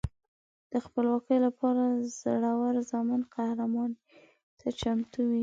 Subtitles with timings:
[0.71, 1.83] د خپلواکۍ لپاره
[2.19, 3.93] زړور زامن قربانۍ
[4.59, 5.39] ته چمتو وي.